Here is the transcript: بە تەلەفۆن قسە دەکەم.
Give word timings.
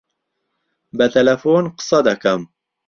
بە 0.97 1.05
تەلەفۆن 1.13 1.65
قسە 1.77 1.99
دەکەم. 2.07 2.41